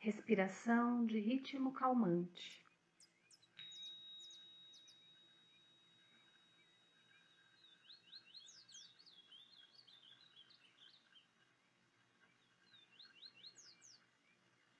[0.00, 2.64] Respiração de ritmo calmante.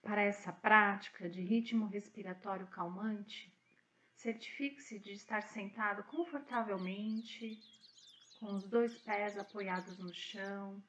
[0.03, 3.53] Para essa prática de ritmo respiratório calmante,
[4.15, 7.61] certifique-se de estar sentado confortavelmente,
[8.39, 10.83] com os dois pés apoiados no chão,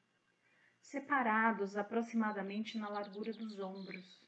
[0.90, 4.20] separados aproximadamente na largura dos ombros.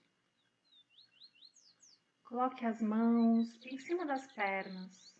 [2.24, 5.14] Coloque as mãos em cima das pernas.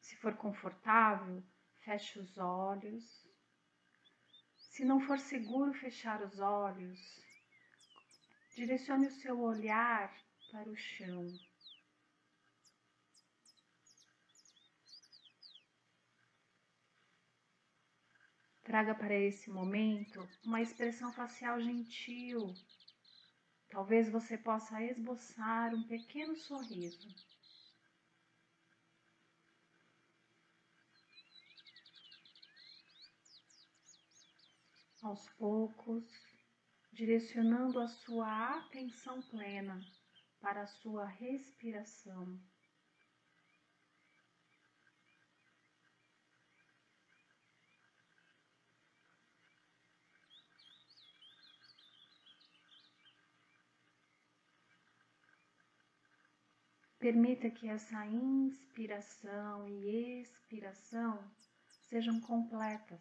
[0.00, 1.42] Se for confortável,
[1.84, 3.04] feche os olhos.
[4.56, 7.00] Se não for seguro fechar os olhos,
[8.54, 10.14] Direcione o seu olhar
[10.50, 11.26] para o chão.
[18.72, 22.54] Traga para esse momento uma expressão facial gentil.
[23.68, 27.06] Talvez você possa esboçar um pequeno sorriso.
[35.02, 36.10] Aos poucos,
[36.94, 39.78] direcionando a sua atenção plena
[40.40, 42.40] para a sua respiração.
[57.02, 61.28] Permita que essa inspiração e expiração
[61.88, 63.00] sejam completas.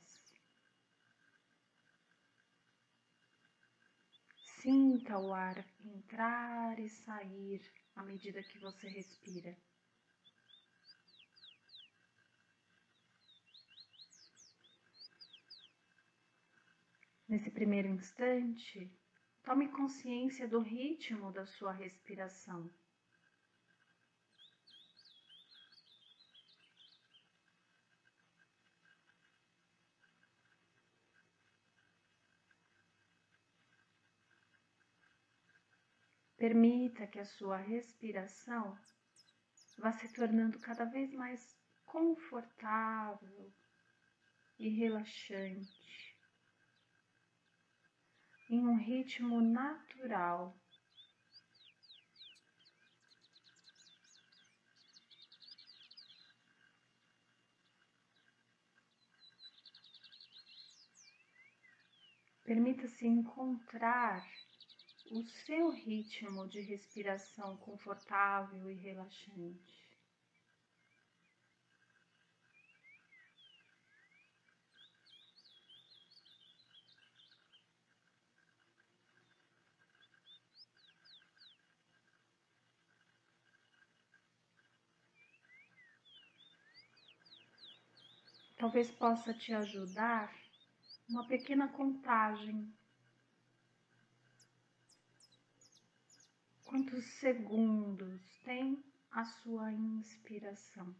[4.59, 7.61] Sinta o ar entrar e sair
[7.95, 9.55] à medida que você respira.
[17.29, 18.91] Nesse primeiro instante,
[19.43, 22.80] tome consciência do ritmo da sua respiração.
[36.41, 38.75] Permita que a sua respiração
[39.77, 43.53] vá se tornando cada vez mais confortável
[44.57, 46.17] e relaxante,
[48.49, 50.59] em um ritmo natural.
[62.43, 64.27] Permita-se encontrar
[65.11, 69.59] o seu ritmo de respiração confortável e relaxante.
[88.57, 90.33] Talvez possa te ajudar
[91.09, 92.73] uma pequena contagem
[96.71, 100.95] Quantos segundos tem a sua inspiração?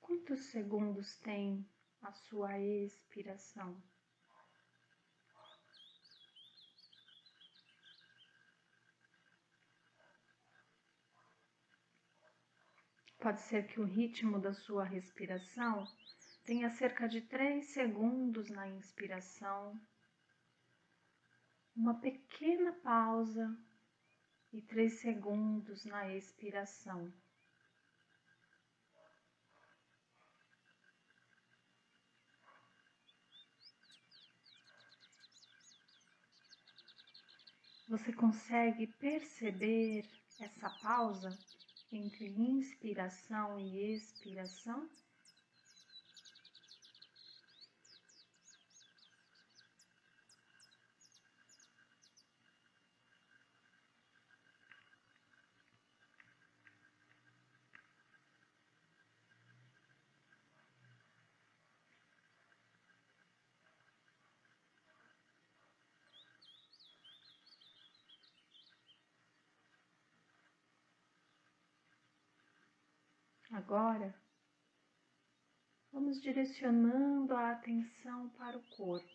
[0.00, 1.64] Quantos segundos tem
[2.02, 3.80] a sua expiração?
[13.20, 15.86] Pode ser que o ritmo da sua respiração
[16.44, 19.80] tenha cerca de 3 segundos na inspiração
[21.74, 23.56] uma pequena pausa
[24.52, 27.12] e três segundos na expiração.
[37.88, 40.08] Você consegue perceber
[40.40, 41.38] essa pausa
[41.92, 44.88] entre inspiração e expiração?
[73.52, 74.18] Agora,
[75.92, 79.06] vamos direcionando a atenção para o corpo.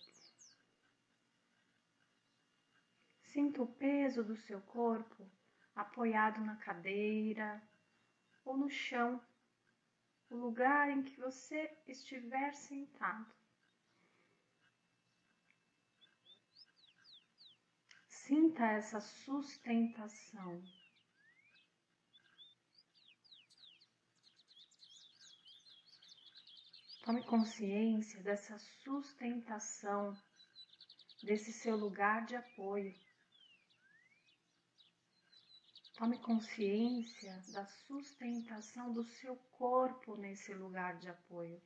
[3.23, 5.27] Sinta o peso do seu corpo
[5.75, 7.59] apoiado na cadeira
[8.45, 9.19] ou no chão,
[10.29, 13.33] o lugar em que você estiver sentado.
[18.07, 20.61] Sinta essa sustentação.
[27.07, 30.13] Tome consciência dessa sustentação,
[31.23, 32.93] desse seu lugar de apoio.
[35.95, 41.61] Tome consciência da sustentação do seu corpo nesse lugar de apoio.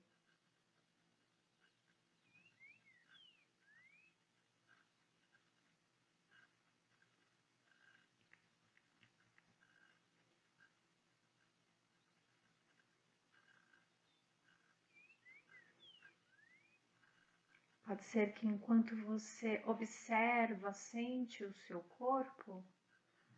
[17.91, 22.63] Pode ser que enquanto você observa, sente o seu corpo,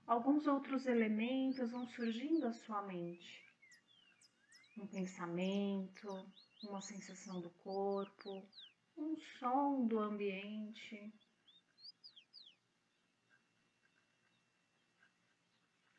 [0.06, 3.44] alguns outros elementos vão surgindo à sua mente.
[4.78, 6.08] Um pensamento,
[6.62, 8.48] uma sensação do corpo,
[8.96, 11.12] um som do ambiente.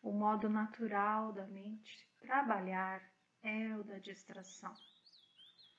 [0.01, 3.03] O modo natural da mente trabalhar
[3.43, 4.73] é o da distração.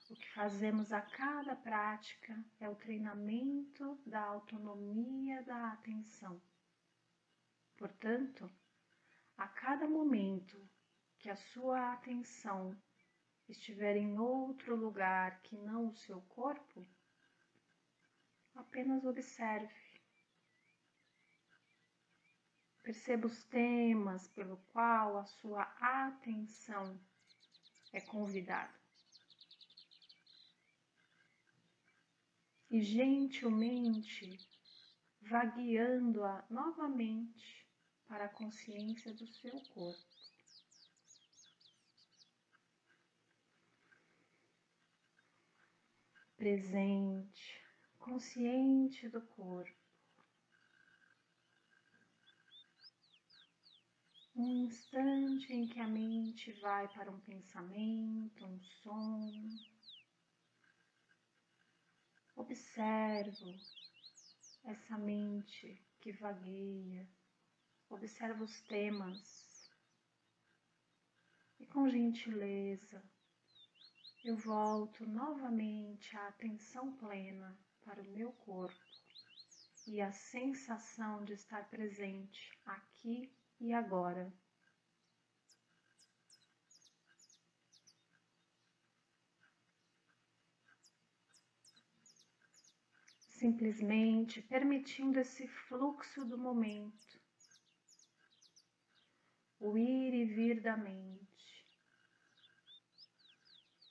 [0.08, 6.40] O que fazemos a cada prática é o treinamento da autonomia da atenção.
[7.76, 8.52] Portanto,
[9.36, 10.70] a cada momento
[11.18, 12.78] que a sua atenção
[13.50, 16.86] estiver em outro lugar que não o seu corpo,
[18.54, 19.74] apenas observe.
[22.84, 27.00] Perceba os temas pelo qual a sua atenção
[27.92, 28.85] é convidada.
[32.76, 34.38] E gentilmente
[35.22, 37.66] vagueando-a novamente
[38.06, 40.04] para a consciência do seu corpo.
[46.36, 47.64] Presente,
[47.98, 49.74] consciente do corpo.
[54.36, 59.32] Um instante em que a mente vai para um pensamento, um som,
[62.36, 63.56] Observo
[64.64, 67.08] essa mente que vagueia,
[67.90, 69.72] observo os temas
[71.60, 73.02] e com gentileza
[74.26, 78.84] eu volto novamente a atenção plena para o meu corpo
[79.86, 84.34] e a sensação de estar presente aqui e agora.
[93.46, 97.22] Simplesmente permitindo esse fluxo do momento,
[99.60, 101.68] o ir e vir da mente,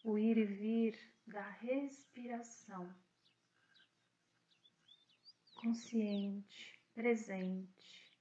[0.02, 0.98] o ir e vir
[1.28, 2.92] da respiração,
[5.54, 8.12] consciente, presente.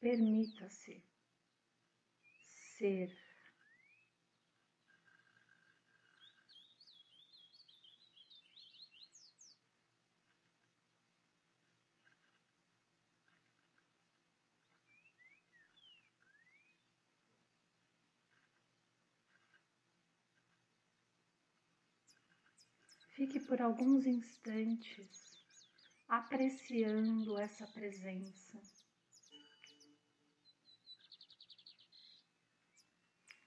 [0.00, 1.04] Permita-se
[2.78, 3.27] ser.
[23.18, 25.42] Fique por alguns instantes
[26.06, 28.62] apreciando essa presença.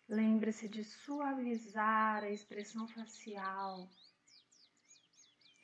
[0.10, 3.90] Lembre-se de suavizar a expressão facial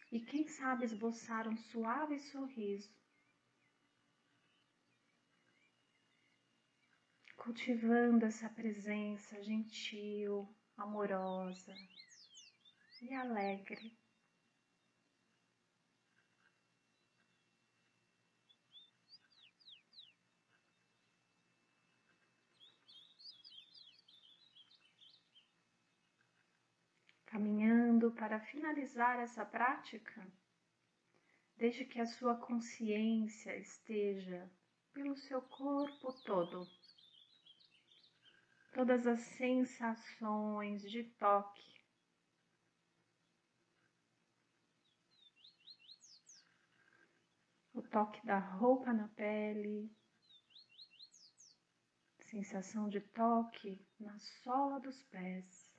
[0.10, 2.96] e, quem sabe, esboçar um suave sorriso.
[7.36, 10.48] Cultivando essa presença gentil,
[10.78, 11.76] amorosa
[13.02, 13.96] e alegre.
[27.26, 30.26] Caminhando para finalizar essa prática,
[31.56, 34.50] desde que a sua consciência esteja
[34.94, 36.68] pelo seu corpo todo.
[38.74, 41.68] Todas as sensações de toque
[47.68, 49.90] o toque da roupa na pele,
[52.20, 55.74] sensação de toque na sola dos pés,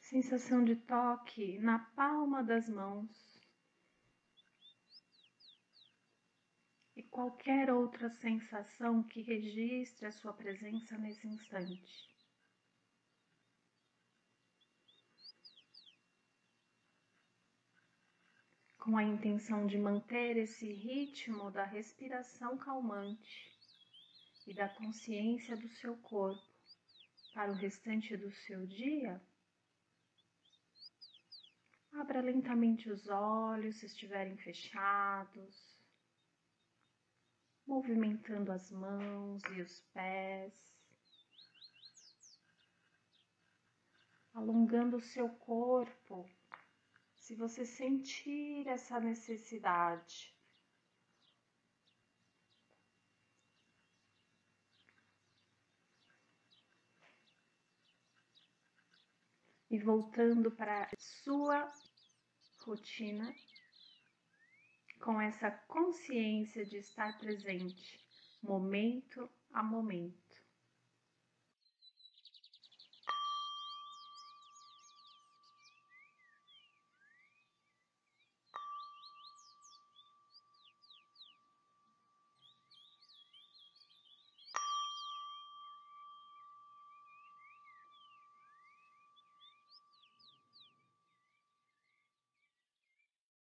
[0.00, 3.10] sensação de toque na palma das mãos
[6.94, 12.13] e qualquer outra sensação que registre a sua presença nesse instante.
[18.84, 23.50] Com a intenção de manter esse ritmo da respiração calmante
[24.46, 26.44] e da consciência do seu corpo
[27.32, 29.18] para o restante do seu dia,
[31.94, 35.74] abra lentamente os olhos se estiverem fechados,
[37.66, 40.52] movimentando as mãos e os pés,
[44.34, 46.28] alongando o seu corpo
[47.24, 50.36] se você sentir essa necessidade.
[59.70, 61.72] E voltando para sua
[62.60, 63.34] rotina
[65.00, 68.04] com essa consciência de estar presente
[68.42, 70.23] momento a momento.